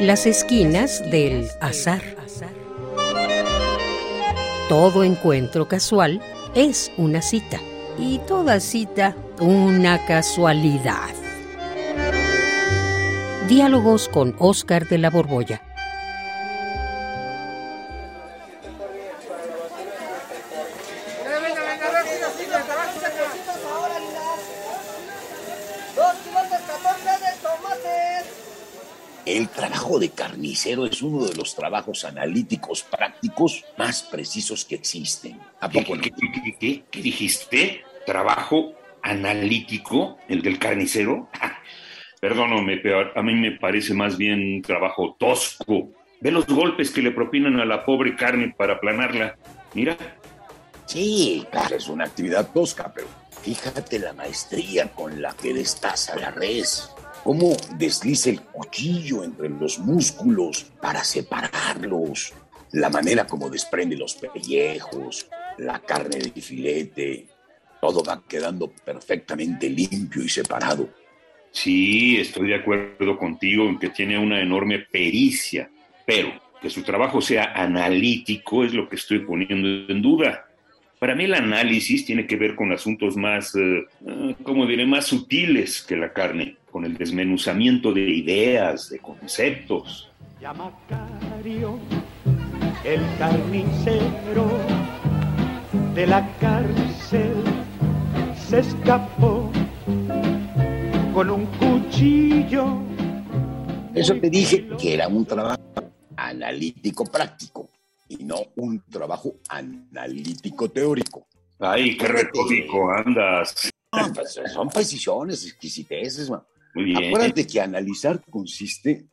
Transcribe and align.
Las 0.00 0.26
esquinas 0.26 1.02
del 1.10 1.48
azar. 1.60 2.02
Todo 4.68 5.02
encuentro 5.02 5.66
casual 5.66 6.20
es 6.54 6.92
una 6.96 7.20
cita 7.20 7.58
y 7.98 8.18
toda 8.18 8.60
cita 8.60 9.16
una 9.40 10.06
casualidad. 10.06 11.10
Diálogos 13.48 14.08
con 14.08 14.36
Oscar 14.38 14.86
de 14.86 14.98
la 14.98 15.10
Borbolla. 15.10 15.62
Carnicero 30.48 30.86
es 30.86 31.02
uno 31.02 31.26
de 31.26 31.34
los 31.34 31.54
trabajos 31.54 32.06
analíticos 32.06 32.82
prácticos 32.82 33.66
más 33.76 34.02
precisos 34.02 34.64
que 34.64 34.76
existen. 34.76 35.38
¿A 35.60 35.68
poco 35.68 35.92
¿Qué, 36.00 36.10
qué, 36.10 36.56
qué, 36.58 36.84
qué, 36.90 37.02
dijiste? 37.02 37.82
¿Trabajo 38.06 38.72
analítico, 39.02 40.16
el 40.26 40.40
del 40.40 40.58
carnicero? 40.58 41.28
Perdóname, 42.20 42.78
pero 42.78 43.12
a 43.14 43.22
mí 43.22 43.34
me 43.34 43.52
parece 43.52 43.92
más 43.92 44.16
bien 44.16 44.40
un 44.54 44.62
trabajo 44.62 45.16
tosco. 45.18 45.90
Ve 46.20 46.30
los 46.30 46.46
golpes 46.46 46.90
que 46.90 47.02
le 47.02 47.10
propinan 47.10 47.60
a 47.60 47.66
la 47.66 47.84
pobre 47.84 48.16
carne 48.16 48.54
para 48.56 48.74
aplanarla. 48.74 49.36
Mira. 49.74 49.98
Sí, 50.86 51.46
claro, 51.50 51.76
es 51.76 51.88
una 51.88 52.04
actividad 52.04 52.50
tosca, 52.52 52.90
pero 52.94 53.06
fíjate 53.42 53.98
la 53.98 54.14
maestría 54.14 54.88
con 54.88 55.20
la 55.20 55.34
que 55.34 55.52
destaza 55.52 56.16
la 56.16 56.30
res 56.30 56.90
cómo 57.28 57.54
desliza 57.76 58.30
el 58.30 58.40
cuchillo 58.40 59.22
entre 59.22 59.50
los 59.50 59.78
músculos 59.80 60.64
para 60.80 61.04
separarlos, 61.04 62.32
la 62.72 62.88
manera 62.88 63.26
como 63.26 63.50
desprende 63.50 63.98
los 63.98 64.14
pellejos, 64.14 65.28
la 65.58 65.78
carne 65.78 66.20
de 66.20 66.40
filete, 66.40 67.26
todo 67.82 68.02
va 68.02 68.22
quedando 68.26 68.72
perfectamente 68.82 69.68
limpio 69.68 70.24
y 70.24 70.30
separado. 70.30 70.88
Sí, 71.50 72.16
estoy 72.16 72.48
de 72.48 72.54
acuerdo 72.54 73.18
contigo 73.18 73.68
en 73.68 73.78
que 73.78 73.90
tiene 73.90 74.18
una 74.18 74.40
enorme 74.40 74.78
pericia, 74.78 75.70
pero 76.06 76.32
que 76.62 76.70
su 76.70 76.82
trabajo 76.82 77.20
sea 77.20 77.52
analítico 77.54 78.64
es 78.64 78.72
lo 78.72 78.88
que 78.88 78.96
estoy 78.96 79.18
poniendo 79.18 79.92
en 79.92 80.00
duda. 80.00 80.46
Para 80.98 81.14
mí 81.14 81.24
el 81.24 81.34
análisis 81.34 82.06
tiene 82.06 82.26
que 82.26 82.36
ver 82.36 82.56
con 82.56 82.72
asuntos 82.72 83.18
más, 83.18 83.54
eh, 83.54 83.84
eh, 84.06 84.34
como 84.42 84.66
diré, 84.66 84.86
más 84.86 85.06
sutiles 85.06 85.82
que 85.82 85.94
la 85.94 86.14
carne, 86.14 86.56
con 86.78 86.84
el 86.84 86.96
desmenuzamiento 86.96 87.92
de 87.92 88.02
ideas, 88.02 88.88
de 88.88 89.00
conceptos. 89.00 90.08
Macario, 90.40 91.76
el 92.84 93.00
carnicero 93.18 94.46
de 95.92 96.06
la 96.06 96.24
cárcel 96.38 97.34
se 98.36 98.60
escapó 98.60 99.50
con 101.12 101.30
un 101.30 101.46
cuchillo. 101.46 102.80
Eso 103.92 104.14
te 104.20 104.30
dije 104.30 104.68
que 104.80 104.94
era 104.94 105.08
un 105.08 105.26
trabajo 105.26 105.60
analítico 106.16 107.04
práctico 107.06 107.70
y 108.08 108.22
no 108.22 108.36
un 108.54 108.84
trabajo 108.88 109.34
analítico 109.48 110.68
teórico. 110.68 111.26
Ay, 111.58 111.96
qué 111.96 112.06
retórico 112.06 112.88
andas. 112.92 113.68
Pues, 113.90 114.38
son 114.54 114.68
precisiones, 114.68 115.44
exquisiteces. 115.44 116.30
Muy 116.74 116.84
bien. 116.84 117.04
Acuérdate 117.04 117.46
que 117.46 117.60
analizar 117.60 118.22
consiste 118.30 119.06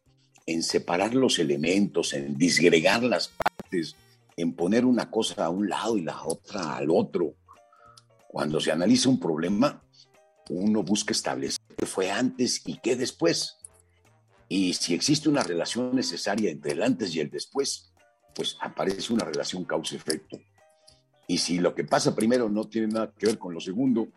en 0.45 0.61
separar 0.61 1.15
los 1.15 1.39
elementos, 1.39 2.13
en 2.13 2.37
disgregar 2.37 3.03
las 3.03 3.29
partes, 3.29 3.95
en 4.37 4.53
poner 4.53 4.85
una 4.85 5.09
cosa 5.09 5.45
a 5.45 5.49
un 5.49 5.69
lado 5.69 5.97
y 5.97 6.01
la 6.01 6.23
otra 6.23 6.75
al 6.75 6.89
otro. 6.89 7.35
Cuando 8.27 8.59
se 8.59 8.71
analiza 8.71 9.09
un 9.09 9.19
problema, 9.19 9.81
uno 10.49 10.83
busca 10.83 11.13
establecer 11.13 11.61
qué 11.77 11.85
fue 11.85 12.11
antes 12.11 12.61
y 12.65 12.77
qué 12.77 12.95
después. 12.95 13.57
Y 14.47 14.73
si 14.73 14.93
existe 14.93 15.29
una 15.29 15.41
relación 15.41 15.95
necesaria 15.95 16.51
entre 16.51 16.73
el 16.73 16.83
antes 16.83 17.15
y 17.15 17.19
el 17.19 17.29
después, 17.29 17.91
pues 18.35 18.57
aparece 18.59 19.13
una 19.13 19.25
relación 19.25 19.63
causa-efecto. 19.63 20.39
Y 21.27 21.39
si 21.39 21.57
lo 21.57 21.73
que 21.73 21.85
pasa 21.85 22.15
primero 22.15 22.49
no 22.49 22.67
tiene 22.67 22.87
nada 22.87 23.11
que 23.17 23.25
ver 23.25 23.39
con 23.39 23.53
lo 23.53 23.59
segundo, 23.59 24.07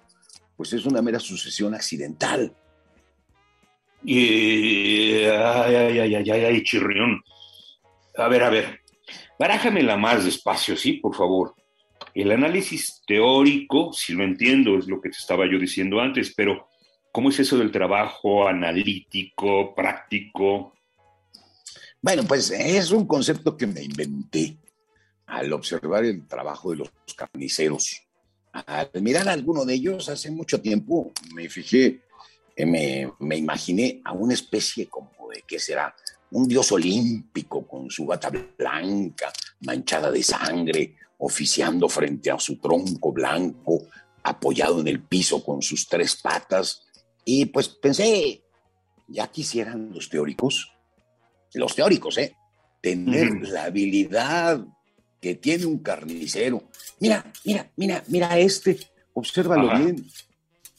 pues 0.56 0.72
es 0.72 0.84
una 0.84 1.00
mera 1.00 1.20
sucesión 1.20 1.74
accidental. 1.74 2.54
Y, 4.04 5.24
ay, 5.24 5.74
ay, 5.74 5.98
ay, 5.98 6.14
ay, 6.14 6.30
ay, 6.30 6.62
chirrión. 6.62 7.22
A 8.16 8.28
ver, 8.28 8.42
a 8.42 8.50
ver, 8.50 8.80
barájamela 9.38 9.96
más 9.96 10.24
despacio, 10.24 10.76
¿sí? 10.76 10.94
Por 10.94 11.14
favor. 11.14 11.54
El 12.14 12.32
análisis 12.32 13.02
teórico, 13.06 13.92
si 13.92 14.12
lo 14.12 14.24
entiendo, 14.24 14.78
es 14.78 14.86
lo 14.86 15.00
que 15.00 15.10
te 15.10 15.18
estaba 15.18 15.46
yo 15.50 15.58
diciendo 15.58 16.00
antes, 16.00 16.32
pero 16.36 16.68
¿cómo 17.12 17.30
es 17.30 17.38
eso 17.40 17.58
del 17.58 17.70
trabajo 17.70 18.48
analítico, 18.48 19.74
práctico? 19.74 20.72
Bueno, 22.00 22.24
pues 22.24 22.50
es 22.50 22.90
un 22.90 23.06
concepto 23.06 23.56
que 23.56 23.66
me 23.66 23.82
inventé 23.82 24.56
al 25.26 25.52
observar 25.52 26.04
el 26.04 26.26
trabajo 26.26 26.70
de 26.70 26.78
los 26.78 26.90
carniceros. 27.16 28.02
Al 28.52 28.90
mirar 29.02 29.28
a 29.28 29.32
alguno 29.32 29.64
de 29.64 29.74
ellos 29.74 30.08
hace 30.08 30.30
mucho 30.30 30.60
tiempo 30.60 31.12
me 31.34 31.48
fijé, 31.48 32.00
me, 32.66 33.12
me 33.20 33.36
imaginé 33.36 34.00
a 34.04 34.12
una 34.12 34.34
especie 34.34 34.86
como 34.86 35.10
de, 35.32 35.42
¿qué 35.46 35.58
será? 35.58 35.94
Un 36.30 36.46
dios 36.46 36.70
olímpico 36.72 37.66
con 37.66 37.90
su 37.90 38.04
bata 38.04 38.30
blanca, 38.30 39.32
manchada 39.60 40.10
de 40.10 40.22
sangre, 40.22 40.96
oficiando 41.18 41.88
frente 41.88 42.30
a 42.30 42.38
su 42.38 42.56
tronco 42.56 43.12
blanco, 43.12 43.86
apoyado 44.22 44.80
en 44.80 44.88
el 44.88 45.02
piso 45.02 45.42
con 45.42 45.62
sus 45.62 45.88
tres 45.88 46.16
patas. 46.16 46.82
Y 47.24 47.46
pues 47.46 47.68
pensé, 47.68 48.42
ya 49.06 49.26
quisieran 49.28 49.90
los 49.92 50.08
teóricos 50.08 50.72
los 51.54 51.74
teóricos, 51.74 52.18
¿eh? 52.18 52.34
Tener 52.80 53.30
la 53.48 53.64
habilidad 53.64 54.64
que 55.20 55.34
tiene 55.34 55.66
un 55.66 55.78
carnicero. 55.78 56.64
Mira, 57.00 57.32
mira, 57.44 57.70
mira, 57.76 58.04
mira 58.08 58.38
este, 58.38 58.78
obsérvalo 59.14 59.76
bien. 59.78 60.06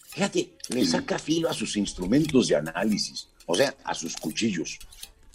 Fíjate, 0.09 0.49
le 0.69 0.85
saca 0.85 1.19
filo 1.19 1.49
a 1.49 1.53
sus 1.53 1.77
instrumentos 1.77 2.47
de 2.47 2.55
análisis, 2.55 3.29
o 3.45 3.55
sea, 3.55 3.75
a 3.83 3.93
sus 3.93 4.17
cuchillos. 4.17 4.79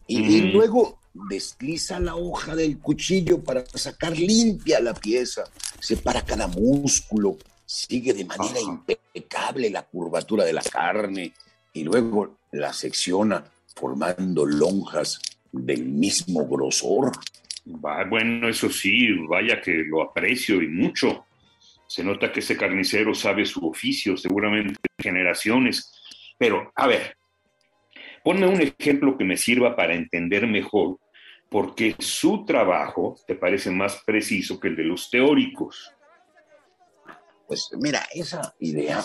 Y, 0.06 0.40
luego 0.52 0.98
desliza 1.14 2.00
la 2.00 2.16
hoja 2.16 2.56
del 2.56 2.78
cuchillo 2.78 3.42
para 3.42 3.64
sacar 3.66 4.18
limpia 4.18 4.80
la 4.80 4.92
pieza, 4.92 5.44
separa 5.80 6.22
cada 6.22 6.48
músculo, 6.48 7.38
sigue 7.64 8.12
de 8.12 8.24
manera 8.24 8.60
impecable 8.60 9.70
la 9.70 9.84
curvatura 9.84 10.44
de 10.44 10.52
la 10.52 10.62
carne 10.62 11.32
y 11.72 11.84
luego 11.84 12.36
la 12.50 12.72
secciona 12.72 13.44
formando 13.76 14.44
lonjas 14.44 15.20
del 15.52 15.84
mismo 15.84 16.46
grosor. 16.46 17.12
bueno, 17.64 18.48
eso 18.48 18.68
sí, 18.68 19.08
vaya 19.28 19.62
que 19.62 19.84
lo 19.86 20.02
aprecio 20.02 20.60
y 20.60 20.66
mucho. 20.66 21.24
Se 21.86 22.02
nota 22.02 22.32
que 22.32 22.40
ese 22.40 22.56
carnicero 22.56 23.14
sabe 23.14 23.44
su 23.44 23.66
oficio, 23.66 24.16
seguramente 24.16 24.80
generaciones. 24.98 25.92
Pero, 26.38 26.72
a 26.74 26.86
ver, 26.86 27.16
ponme 28.22 28.46
un 28.46 28.60
ejemplo 28.60 29.16
que 29.16 29.24
me 29.24 29.36
sirva 29.36 29.76
para 29.76 29.94
entender 29.94 30.46
mejor 30.46 30.98
por 31.48 31.74
qué 31.74 31.94
su 31.98 32.44
trabajo 32.44 33.16
te 33.26 33.34
parece 33.34 33.70
más 33.70 34.02
preciso 34.04 34.58
que 34.58 34.68
el 34.68 34.76
de 34.76 34.84
los 34.84 35.10
teóricos. 35.10 35.92
Pues 37.46 37.68
mira, 37.78 38.06
esa 38.12 38.54
idea 38.58 39.04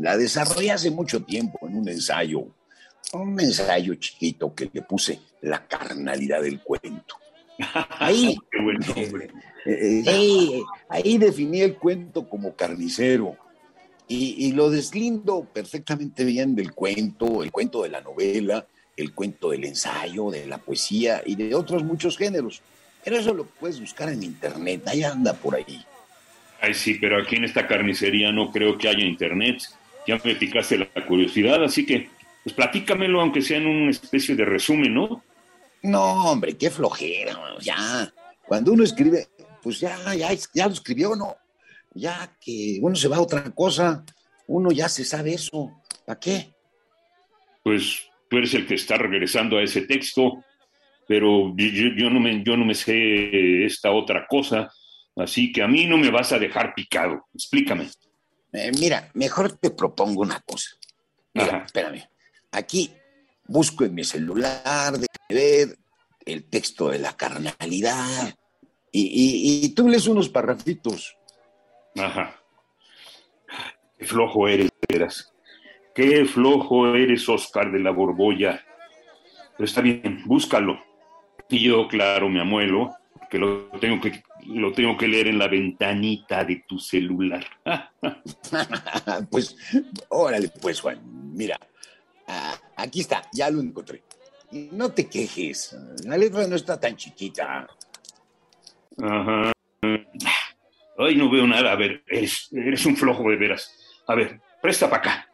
la 0.00 0.16
desarrollé 0.16 0.72
hace 0.72 0.90
mucho 0.90 1.24
tiempo 1.24 1.58
en 1.66 1.76
un 1.76 1.88
ensayo 1.88 2.48
un 3.12 3.40
ensayo 3.40 3.94
chiquito 3.94 4.54
que 4.54 4.70
le 4.72 4.82
puse 4.82 5.20
la 5.42 5.66
carnalidad 5.66 6.42
del 6.42 6.60
cuento. 6.60 7.16
Ahí, 7.98 8.36
eh, 9.66 10.02
eh, 10.06 10.62
ahí 10.88 11.18
definí 11.18 11.60
el 11.60 11.74
cuento 11.76 12.28
como 12.28 12.54
carnicero 12.54 13.36
y, 14.08 14.46
y, 14.46 14.52
lo 14.52 14.70
deslindo 14.70 15.44
perfectamente 15.44 16.24
bien 16.24 16.56
del 16.56 16.72
cuento, 16.72 17.42
el 17.42 17.52
cuento 17.52 17.82
de 17.82 17.90
la 17.90 18.00
novela, 18.00 18.66
el 18.96 19.12
cuento 19.14 19.50
del 19.50 19.64
ensayo, 19.64 20.30
de 20.30 20.46
la 20.46 20.58
poesía 20.58 21.22
y 21.24 21.36
de 21.36 21.54
otros 21.54 21.84
muchos 21.84 22.16
géneros. 22.18 22.62
Pero 23.04 23.16
eso 23.16 23.32
lo 23.32 23.44
puedes 23.44 23.80
buscar 23.80 24.08
en 24.10 24.22
internet, 24.22 24.82
ahí 24.86 25.02
anda 25.04 25.32
por 25.32 25.54
ahí. 25.54 25.84
Ay, 26.60 26.74
sí, 26.74 26.98
pero 27.00 27.22
aquí 27.22 27.36
en 27.36 27.44
esta 27.44 27.66
carnicería 27.66 28.32
no 28.32 28.50
creo 28.50 28.76
que 28.76 28.88
haya 28.88 29.04
internet. 29.04 29.62
Ya 30.06 30.20
me 30.24 30.34
picaste 30.34 30.78
la 30.78 31.06
curiosidad, 31.06 31.62
así 31.62 31.86
que 31.86 32.08
pues 32.42 32.54
platícamelo, 32.54 33.20
aunque 33.20 33.42
sea 33.42 33.58
en 33.58 33.66
una 33.66 33.90
especie 33.90 34.34
de 34.34 34.44
resumen, 34.44 34.94
¿no? 34.94 35.22
No, 35.82 36.30
hombre, 36.30 36.56
qué 36.56 36.70
flojera, 36.70 37.38
ya. 37.60 38.12
Cuando 38.46 38.72
uno 38.72 38.84
escribe, 38.84 39.28
pues 39.62 39.80
ya, 39.80 40.14
ya, 40.14 40.30
ya 40.52 40.66
lo 40.66 40.72
escribió, 40.72 41.14
¿no? 41.14 41.36
Ya 41.94 42.36
que 42.40 42.78
uno 42.82 42.94
se 42.94 43.08
va 43.08 43.16
a 43.16 43.22
otra 43.22 43.50
cosa, 43.50 44.04
uno 44.46 44.70
ya 44.70 44.88
se 44.88 45.04
sabe 45.04 45.34
eso. 45.34 45.70
¿Para 46.04 46.20
qué? 46.20 46.52
Pues 47.62 48.08
tú 48.28 48.36
eres 48.36 48.54
el 48.54 48.66
que 48.66 48.74
está 48.74 48.96
regresando 48.96 49.58
a 49.58 49.62
ese 49.62 49.82
texto. 49.82 50.44
pero 51.06 51.54
yo, 51.56 52.10
no 52.10 52.20
me, 52.20 52.42
yo 52.44 52.56
no 52.56 52.64
me 52.64 52.74
sé 52.74 53.64
esta 53.64 53.90
otra 53.90 54.26
cosa, 54.28 54.70
así 55.16 55.50
que 55.50 55.62
a 55.62 55.68
mí 55.68 55.86
no 55.86 55.96
me 55.96 56.10
vas 56.10 56.32
a 56.32 56.38
dejar 56.38 56.74
picado. 56.74 57.26
Explícame. 57.34 57.88
Eh, 58.52 58.70
mira, 58.78 59.10
mejor 59.14 59.52
te 59.58 59.70
propongo 59.70 60.22
una 60.22 60.40
cosa. 60.40 60.70
Mira, 61.34 61.62
espérame. 61.64 62.08
Aquí 62.52 62.90
busco 63.50 63.84
en 63.84 63.94
mi 63.94 64.04
celular, 64.04 64.96
de 64.96 65.08
ver 65.28 65.78
el 66.24 66.44
texto 66.44 66.88
de 66.88 67.00
la 67.00 67.16
carnalidad 67.16 68.34
y, 68.92 69.68
tú 69.74 69.88
lees 69.88 70.06
unos 70.06 70.28
parrafitos. 70.28 71.16
Ajá. 71.96 72.36
Qué 73.98 74.04
flojo 74.04 74.48
eres, 74.48 74.70
veras. 74.88 75.32
Qué 75.94 76.24
flojo 76.24 76.94
eres, 76.94 77.28
Oscar 77.28 77.70
de 77.70 77.80
la 77.80 77.90
Borbolla. 77.90 78.64
Pero 79.56 79.64
está 79.64 79.80
bien, 79.80 80.22
búscalo. 80.26 80.78
Y 81.48 81.60
yo, 81.64 81.88
claro, 81.88 82.28
me 82.28 82.40
amuelo, 82.40 82.94
que 83.28 83.38
lo 83.38 83.68
tengo 83.80 84.00
que, 84.00 84.22
lo 84.46 84.72
tengo 84.72 84.96
que 84.96 85.08
leer 85.08 85.28
en 85.28 85.38
la 85.38 85.48
ventanita 85.48 86.44
de 86.44 86.64
tu 86.66 86.78
celular. 86.78 87.44
pues, 89.30 89.56
órale, 90.08 90.50
pues, 90.60 90.80
Juan. 90.80 91.00
Mira, 91.34 91.58
ah, 92.30 92.60
aquí 92.76 93.00
está, 93.00 93.22
ya 93.32 93.50
lo 93.50 93.60
encontré. 93.60 94.02
No 94.72 94.90
te 94.90 95.06
quejes, 95.06 95.76
la 96.04 96.16
letra 96.16 96.46
no 96.46 96.56
está 96.56 96.78
tan 96.78 96.96
chiquita. 96.96 97.68
Ajá. 99.02 99.52
Ay, 100.98 101.16
no 101.16 101.30
veo 101.30 101.46
nada. 101.46 101.72
A 101.72 101.76
ver, 101.76 102.02
eres, 102.08 102.48
eres 102.52 102.84
un 102.86 102.96
flojo 102.96 103.28
de 103.30 103.36
veras. 103.36 103.74
A 104.06 104.14
ver, 104.14 104.40
presta 104.60 104.88
para 104.90 105.02
acá. 105.02 105.28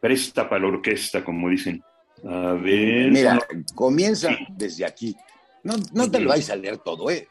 Presta 0.00 0.48
para 0.48 0.62
la 0.62 0.68
orquesta, 0.68 1.24
como 1.24 1.48
dicen. 1.48 1.82
A 2.24 2.52
ver. 2.52 3.10
Mira, 3.10 3.38
comienza 3.74 4.30
desde 4.50 4.84
aquí. 4.84 5.16
No, 5.64 5.74
no 5.92 6.10
te 6.10 6.20
lo 6.20 6.30
vais 6.30 6.48
a 6.50 6.56
leer 6.56 6.78
todo, 6.78 7.10
¿eh? 7.10 7.28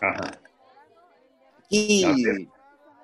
Ajá. 0.00 0.38
Y 1.68 2.04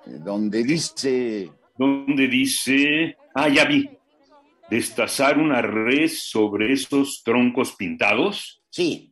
donde 0.05 0.63
dice. 0.63 1.51
Donde 1.77 2.27
dice. 2.27 3.17
Ah, 3.33 3.47
ya 3.47 3.65
vi. 3.65 3.89
Destazar 4.69 5.39
una 5.39 5.63
red 5.63 6.09
sobre 6.09 6.71
esos 6.71 7.23
troncos 7.23 7.71
pintados. 7.71 8.61
Sí. 8.69 9.11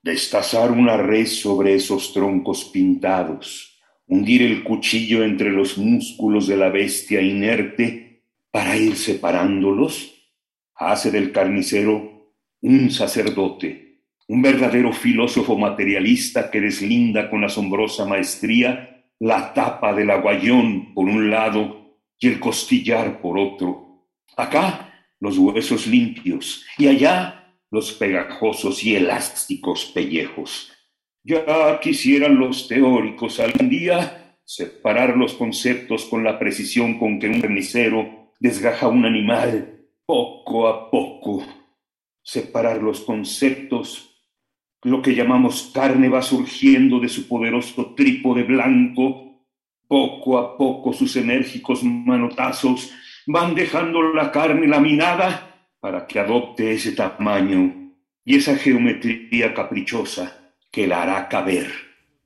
Destazar 0.00 0.70
una 0.70 0.96
red 0.96 1.26
sobre 1.26 1.74
esos 1.74 2.12
troncos 2.12 2.64
pintados. 2.66 3.76
Hundir 4.06 4.42
el 4.42 4.62
cuchillo 4.62 5.24
entre 5.24 5.50
los 5.50 5.78
músculos 5.78 6.46
de 6.46 6.56
la 6.56 6.68
bestia 6.68 7.20
inerte 7.20 8.22
para 8.52 8.76
ir 8.76 8.94
separándolos. 8.94 10.14
Hace 10.76 11.10
del 11.10 11.32
carnicero 11.32 12.36
un 12.60 12.92
sacerdote, 12.92 14.02
un 14.28 14.42
verdadero 14.42 14.92
filósofo 14.92 15.58
materialista 15.58 16.52
que 16.52 16.60
deslinda 16.60 17.28
con 17.28 17.42
asombrosa 17.42 18.04
maestría 18.04 19.06
la 19.18 19.52
tapa 19.52 19.92
del 19.92 20.10
aguayón 20.10 20.94
por 20.94 21.06
un 21.06 21.30
lado 21.30 21.98
y 22.20 22.28
el 22.28 22.38
costillar 22.38 23.20
por 23.20 23.38
otro 23.38 23.87
Acá 24.36 24.88
los 25.20 25.38
huesos 25.38 25.86
limpios 25.86 26.64
y 26.78 26.88
allá 26.88 27.56
los 27.70 27.92
pegajosos 27.92 28.82
y 28.84 28.96
elásticos 28.96 29.86
pellejos. 29.86 30.72
Ya 31.24 31.78
quisieran 31.80 32.38
los 32.38 32.68
teóricos 32.68 33.40
algún 33.40 33.68
día 33.68 34.36
separar 34.44 35.16
los 35.16 35.34
conceptos 35.34 36.06
con 36.06 36.24
la 36.24 36.38
precisión 36.38 36.98
con 36.98 37.18
que 37.18 37.28
un 37.28 37.40
carnicero 37.40 38.32
desgaja 38.40 38.88
un 38.88 39.04
animal 39.04 39.90
poco 40.06 40.68
a 40.68 40.90
poco. 40.90 41.44
Separar 42.22 42.82
los 42.82 43.00
conceptos, 43.02 44.24
lo 44.82 45.02
que 45.02 45.14
llamamos 45.14 45.70
carne 45.74 46.08
va 46.08 46.22
surgiendo 46.22 46.98
de 47.00 47.08
su 47.08 47.28
poderoso 47.28 47.94
trípode 47.94 48.44
blanco, 48.44 49.44
poco 49.86 50.38
a 50.38 50.56
poco 50.56 50.92
sus 50.92 51.16
enérgicos 51.16 51.82
manotazos 51.82 52.90
van 53.28 53.54
dejando 53.54 54.02
la 54.14 54.32
carne 54.32 54.66
laminada 54.66 55.68
para 55.80 56.06
que 56.06 56.18
adopte 56.18 56.72
ese 56.72 56.92
tamaño 56.92 57.92
y 58.24 58.36
esa 58.36 58.56
geometría 58.56 59.52
caprichosa 59.52 60.54
que 60.70 60.86
la 60.86 61.02
hará 61.02 61.28
caber 61.28 61.70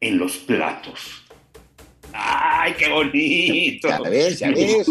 en 0.00 0.18
los 0.18 0.36
platos. 0.38 1.24
¡Ay, 2.12 2.74
qué 2.78 2.88
bonito! 2.88 3.92
A 3.92 4.00
ver, 4.08 4.32
ya 4.36 4.50
ves. 4.52 4.88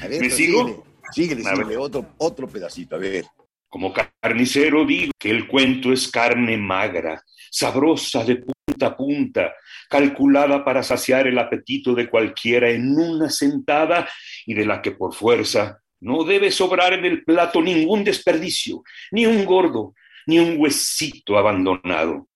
A 0.00 0.08
ver, 0.08 0.20
¿Me 0.22 0.30
sigo? 0.30 0.84
Síguele, 1.12 1.42
síguele, 1.42 1.76
otro, 1.76 2.06
otro 2.16 2.48
pedacito, 2.48 2.96
a 2.96 2.98
ver. 2.98 3.26
Como 3.68 3.92
carnicero 3.92 4.86
digo 4.86 5.12
que 5.18 5.28
el 5.30 5.46
cuento 5.46 5.92
es 5.92 6.08
carne 6.08 6.56
magra, 6.56 7.22
sabrosa 7.50 8.24
de 8.24 8.42
punta 8.78 8.86
a 8.86 8.96
punta, 8.96 9.54
calculada 9.88 10.64
para 10.64 10.82
saciar 10.82 11.26
el 11.26 11.38
apetito 11.38 11.94
de 11.94 12.08
cualquiera 12.08 12.70
en 12.70 12.96
una 12.96 13.28
sentada 13.28 14.08
y 14.46 14.54
de 14.54 14.64
la 14.64 14.80
que 14.80 14.92
por 14.92 15.14
fuerza 15.14 15.80
no 16.00 16.22
debe 16.22 16.50
sobrar 16.50 16.92
en 16.92 17.04
el 17.04 17.24
plato 17.24 17.60
ningún 17.60 18.04
desperdicio, 18.04 18.82
ni 19.10 19.26
un 19.26 19.44
gordo, 19.44 19.94
ni 20.26 20.38
un 20.38 20.56
huesito 20.58 21.36
abandonado. 21.36 22.28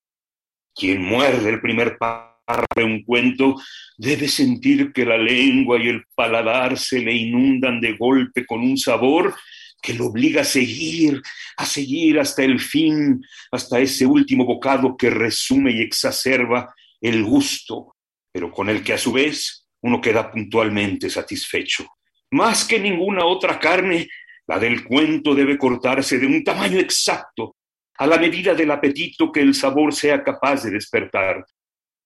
Quien 0.74 1.02
muerde 1.02 1.50
el 1.50 1.60
primer 1.60 1.96
párrafo 1.96 2.66
de 2.74 2.84
un 2.84 3.04
cuento 3.04 3.54
debe 3.96 4.26
sentir 4.26 4.92
que 4.92 5.04
la 5.04 5.16
lengua 5.16 5.78
y 5.78 5.88
el 5.88 6.02
paladar 6.14 6.76
se 6.76 6.98
le 6.98 7.12
inundan 7.12 7.80
de 7.80 7.96
golpe 7.96 8.44
con 8.44 8.60
un 8.60 8.76
sabor 8.76 9.34
que 9.82 9.94
lo 9.94 10.06
obliga 10.06 10.43
a 10.43 10.44
seguir, 10.44 11.20
a 11.56 11.67
seguir 11.67 12.20
hasta 12.20 12.44
el 12.44 12.61
fin, 12.61 13.20
hasta 13.50 13.81
ese 13.81 14.06
último 14.06 14.46
bocado 14.46 14.96
que 14.96 15.11
resume 15.11 15.73
y 15.73 15.82
exacerba 15.82 16.73
el 17.00 17.25
gusto, 17.25 17.96
pero 18.32 18.52
con 18.52 18.69
el 18.70 18.84
que 18.84 18.93
a 18.93 18.99
su 18.99 19.12
vez 19.12 19.67
uno 19.82 20.00
queda 20.00 20.31
puntualmente 20.31 21.11
satisfecho. 21.11 21.84
Más 22.31 22.64
que 22.64 22.79
ninguna 22.79 23.26
otra 23.26 23.58
carne, 23.58 24.08
la 24.46 24.61
del 24.61 24.84
cuento 24.84 25.34
debe 25.34 25.58
cortarse 25.58 26.19
de 26.19 26.26
un 26.26 26.44
tamaño 26.44 26.78
exacto, 26.78 27.56
a 27.99 28.06
la 28.06 28.19
medida 28.19 28.55
del 28.55 28.70
apetito 28.70 29.32
que 29.32 29.40
el 29.40 29.55
sabor 29.55 29.93
sea 29.93 30.23
capaz 30.23 30.62
de 30.62 30.70
despertar. 30.70 31.44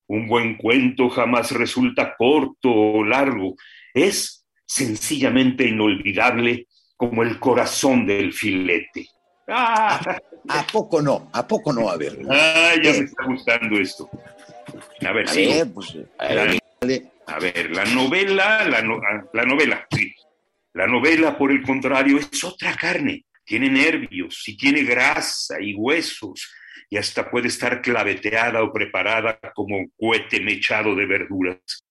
Un 0.08 0.26
buen 0.26 0.56
cuento 0.56 1.10
jamás 1.10 1.50
resulta 1.52 2.14
corto 2.16 2.70
o 2.70 3.04
largo, 3.04 3.54
es 3.92 4.46
sencillamente 4.66 5.66
inolvidable 5.68 6.66
como 6.96 7.22
el 7.22 7.38
corazón 7.38 8.06
del 8.06 8.32
filete. 8.32 9.08
¡Ah! 9.48 10.18
¿A 10.48 10.66
poco 10.66 11.02
no? 11.02 11.30
¿A 11.32 11.46
poco 11.46 11.72
no? 11.72 11.88
A 11.90 11.96
ver. 11.96 12.18
Ah, 12.30 12.74
ya 12.82 12.92
me 12.92 12.98
está 12.98 13.24
gustando 13.24 13.78
esto. 13.78 14.08
A 15.04 15.12
ver, 15.12 15.28
sí. 15.28 15.62
Pues, 15.72 15.96
a, 16.18 17.38
ver, 17.38 17.70
la 17.70 17.84
novela, 17.86 18.64
la, 18.64 18.78
ah, 18.78 19.24
la 19.32 19.44
novela, 19.44 19.86
sí. 19.90 20.14
La 20.74 20.86
novela, 20.86 21.38
por 21.38 21.50
el 21.50 21.62
contrario, 21.62 22.18
es 22.18 22.44
otra 22.44 22.74
carne. 22.74 23.24
Tiene 23.44 23.70
nervios 23.70 24.42
y 24.48 24.56
tiene 24.56 24.82
grasa 24.82 25.60
y 25.60 25.74
huesos 25.74 26.52
y 26.90 26.96
hasta 26.96 27.30
puede 27.30 27.48
estar 27.48 27.80
claveteada 27.80 28.62
o 28.62 28.72
preparada 28.72 29.38
como 29.54 29.76
un 29.76 29.92
cohete 29.98 30.40
mechado 30.40 30.94
de 30.94 31.06
verduras. 31.06 31.84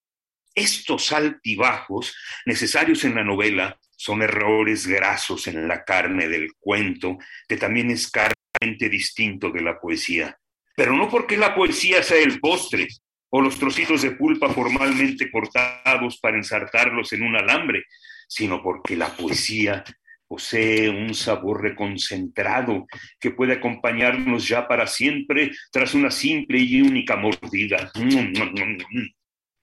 Estos 0.53 1.11
altibajos 1.11 2.15
necesarios 2.45 3.03
en 3.03 3.15
la 3.15 3.23
novela 3.23 3.77
son 3.95 4.21
errores 4.21 4.87
grasos 4.87 5.47
en 5.47 5.67
la 5.67 5.83
carne 5.83 6.27
del 6.27 6.53
cuento, 6.59 7.17
que 7.47 7.57
también 7.57 7.91
es 7.91 8.09
carnemente 8.09 8.89
distinto 8.89 9.51
de 9.51 9.61
la 9.61 9.79
poesía. 9.79 10.37
Pero 10.75 10.95
no 10.95 11.09
porque 11.09 11.37
la 11.37 11.55
poesía 11.55 12.03
sea 12.03 12.17
el 12.17 12.39
postre 12.39 12.87
o 13.29 13.41
los 13.41 13.57
trocitos 13.57 14.01
de 14.01 14.11
pulpa 14.11 14.49
formalmente 14.49 15.31
cortados 15.31 16.19
para 16.19 16.37
ensartarlos 16.37 17.11
en 17.13 17.23
un 17.23 17.35
alambre, 17.35 17.83
sino 18.27 18.61
porque 18.61 18.95
la 18.95 19.15
poesía 19.15 19.83
posee 20.27 20.89
un 20.89 21.13
sabor 21.13 21.61
reconcentrado 21.61 22.87
que 23.19 23.31
puede 23.31 23.53
acompañarnos 23.53 24.47
ya 24.47 24.67
para 24.67 24.87
siempre 24.87 25.51
tras 25.71 25.93
una 25.93 26.11
simple 26.11 26.59
y 26.59 26.81
única 26.81 27.15
mordida. 27.15 27.91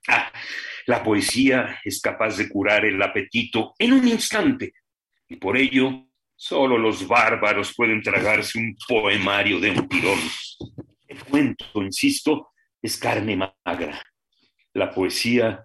Ah, 0.08 0.32
la 0.86 1.02
poesía 1.02 1.78
es 1.84 2.00
capaz 2.00 2.36
de 2.36 2.48
curar 2.48 2.84
el 2.84 3.00
apetito 3.02 3.74
en 3.78 3.92
un 3.92 4.08
instante 4.08 4.72
y 5.28 5.36
por 5.36 5.56
ello 5.56 6.08
solo 6.36 6.76
los 6.76 7.06
bárbaros 7.06 7.72
pueden 7.74 8.02
tragarse 8.02 8.58
un 8.58 8.76
poemario 8.86 9.60
de 9.60 9.70
un 9.70 9.88
tirón. 9.88 10.18
El 11.06 11.24
cuento, 11.24 11.64
insisto, 11.76 12.50
es 12.82 12.96
carne 12.96 13.36
magra. 13.36 14.02
La 14.74 14.90
poesía, 14.90 15.64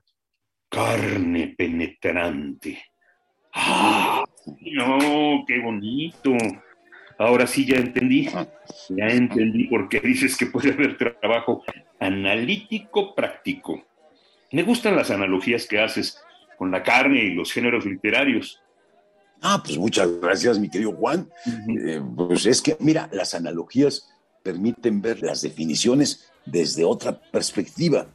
carne 0.69 1.55
penetrante. 1.57 2.81
¡Ah! 3.53 4.24
No, 4.45 5.43
qué 5.47 5.59
bonito. 5.59 6.31
Ahora 7.17 7.47
sí 7.47 7.65
ya 7.65 7.77
entendí. 7.77 8.29
Ya 8.89 9.07
entendí 9.07 9.65
por 9.65 9.89
qué 9.89 10.00
dices 10.00 10.38
que 10.38 10.45
puede 10.45 10.74
haber 10.74 10.97
trabajo 10.97 11.63
analítico 12.00 13.15
práctico. 13.15 13.83
Me 14.51 14.63
gustan 14.63 14.96
las 14.96 15.12
analogías 15.12 15.66
que 15.66 15.80
haces 15.80 16.20
con 16.58 16.72
la 16.72 16.84
carne 16.84 17.24
y 17.24 17.34
los 17.34 17.51
géneros 17.51 17.86
literarios. 17.86 18.62
Ah, 19.42 19.62
pues 19.63 19.77
muchas 19.77 20.10
gracias, 20.20 20.58
mi 20.58 20.70
querido 20.70 20.94
Juan. 20.94 21.30
Eh, 21.86 22.01
pues 22.16 22.46
es 22.46 22.62
que, 22.62 22.75
mira, 22.80 23.10
las 23.12 23.36
analogías 23.36 24.10
permiten 24.42 25.01
ver 25.01 25.22
las 25.22 25.42
definiciones 25.42 26.32
desde 26.46 26.86
otra 26.86 27.20
perspectiva 27.20 28.08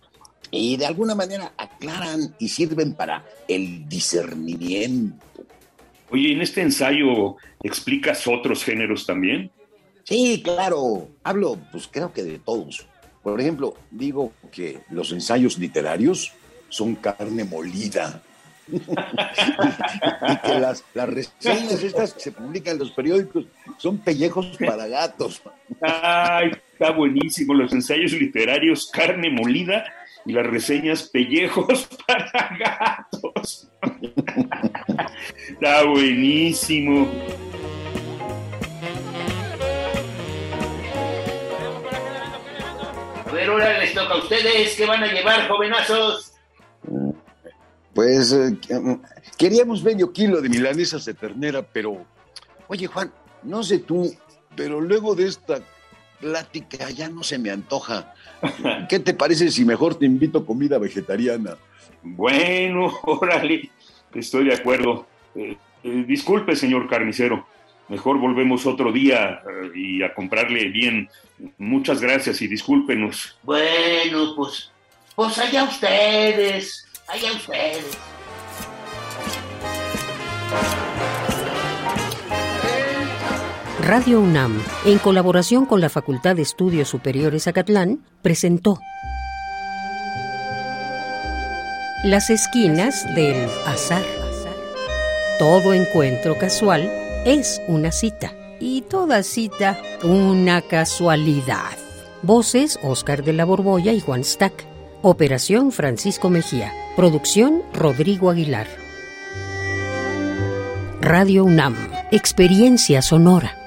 y 0.53 0.77
de 0.77 0.87
alguna 0.87 1.15
manera 1.15 1.53
aclaran 1.57 2.37
y 2.39 2.49
sirven 2.49 2.95
para 2.95 3.25
el 3.49 3.89
discernimiento. 3.89 5.25
Oye, 6.11 6.33
¿en 6.33 6.43
este 6.43 6.61
ensayo 6.61 7.37
explicas 7.63 8.27
otros 8.27 8.63
géneros 8.63 9.07
también? 9.07 9.51
Sí, 10.05 10.43
claro. 10.45 11.09
Hablo, 11.25 11.59
pues 11.73 11.89
creo 11.91 12.13
que 12.13 12.23
de 12.23 12.39
todos. 12.39 12.87
Por 13.23 13.41
ejemplo, 13.41 13.75
digo 13.91 14.33
que 14.51 14.81
los 14.91 15.13
ensayos 15.13 15.59
literarios 15.59 16.33
son 16.69 16.97
carne 16.97 17.45
molida. 17.45 18.23
y 18.73 20.37
que 20.37 20.59
las, 20.61 20.85
las 20.95 21.09
reseñas 21.09 21.83
estas 21.83 22.15
que 22.15 22.21
se 22.21 22.33
publican 22.33 22.75
en 22.75 22.79
los 22.79 22.93
periódicos 22.93 23.45
son 23.77 23.99
pellejos 23.99 24.57
para 24.65 24.87
gatos. 24.87 25.43
Ay, 25.81 26.53
está 26.73 26.91
buenísimo. 26.91 27.55
Los 27.55 27.73
ensayos 27.73 28.13
literarios, 28.13 28.91
carne 28.91 29.31
molida 29.31 29.85
y 30.25 30.33
las 30.33 30.47
reseñas 30.47 31.09
pellejos 31.09 31.89
para 32.07 32.31
gatos. 32.59 33.69
Está 35.49 35.85
buenísimo. 35.85 37.09
Ahora 43.53 43.79
les 43.79 43.95
toca 43.95 44.15
a 44.15 44.19
ustedes. 44.19 44.75
¿Qué 44.77 44.87
van 44.87 45.03
a 45.03 45.13
llevar, 45.13 45.49
jovenazos? 45.49 46.33
Pues 47.95 48.33
eh, 48.33 48.57
queríamos 49.37 49.83
medio 49.83 50.13
kilo 50.13 50.41
de 50.41 50.49
milanesas 50.49 51.05
de 51.05 51.15
ternera, 51.15 51.63
pero, 51.63 52.05
oye 52.69 52.87
Juan, 52.87 53.13
no 53.43 53.63
sé 53.63 53.79
tú, 53.81 54.15
pero 54.57 54.81
luego 54.81 55.15
de 55.15 55.27
esta 55.27 55.61
plática 56.21 56.89
ya 56.91 57.09
no 57.09 57.23
se 57.23 57.39
me 57.39 57.51
antoja. 57.51 58.15
¿Qué 58.89 58.99
te 58.99 59.13
parece 59.13 59.51
si 59.51 59.65
mejor 59.65 59.97
te 59.97 60.07
invito 60.07 60.47
comida 60.47 60.79
vegetariana? 60.79 61.57
Bueno, 62.03 62.93
órale, 63.03 63.71
estoy 64.15 64.47
de 64.47 64.55
acuerdo. 64.55 65.07
Eh, 65.35 65.57
eh, 65.85 66.05
disculpe, 66.07 66.57
señor 66.57 66.89
carnicero. 66.89 67.47
Mejor 67.89 68.19
volvemos 68.19 68.67
otro 68.67 68.93
día 68.93 69.43
eh, 69.43 69.71
y 69.75 70.03
a 70.03 70.15
comprarle 70.15 70.69
bien. 70.69 71.09
Muchas 71.59 72.01
gracias 72.01 72.41
y 72.41 72.47
discúlpenos. 72.47 73.37
Bueno, 73.43 74.35
pues, 74.37 74.71
pues 75.15 75.39
allá 75.39 75.65
ustedes, 75.65 76.87
allá 77.09 77.33
ustedes. 77.33 77.99
Radio 83.83 84.21
UNAM, 84.21 84.63
en 84.87 84.99
colaboración 84.99 85.67
con 85.67 85.81
la 85.81 85.89
Facultad 85.89 86.37
de 86.37 86.43
Estudios 86.43 86.89
Superiores 86.89 87.49
Acatlán, 87.49 87.99
presentó 88.23 88.79
Las 92.05 92.31
esquinas 92.31 93.13
del 93.17 93.49
azar. 93.67 94.05
Todo 95.39 95.75
encuentro 95.75 96.39
casual 96.39 97.02
es 97.25 97.63
una 97.69 97.93
cita 97.93 98.33
y 98.59 98.83
toda 98.83 99.23
cita 99.23 99.79
una 100.03 100.61
casualidad. 100.61 101.71
Voces 102.23 102.79
Oscar 102.83 103.25
de 103.25 103.33
la 103.33 103.45
Borbolla 103.45 103.93
y 103.93 104.01
Juan 104.01 104.25
Stack. 104.25 104.65
Operación 105.03 105.73
Francisco 105.73 106.31
Mejía. 106.31 106.73
Producción 106.97 107.63
Rodrigo 107.75 108.31
Aguilar. 108.31 108.67
Radio 111.01 111.45
UNAM. 111.45 111.77
Experiencia 112.11 113.03
sonora. 113.03 113.62